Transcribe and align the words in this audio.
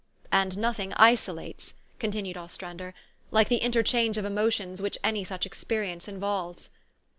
"And 0.31 0.57
nothing 0.57 0.93
isolates," 0.93 1.75
continued 1.99 2.35
Ostrander, 2.35 2.95
''like 3.29 3.49
the 3.49 3.57
interchange 3.61 4.17
of 4.17 4.25
emotions 4.25 4.81
which 4.81 4.97
any 5.03 5.23
such 5.23 5.45
experience 5.45 6.07
involves. 6.07 6.71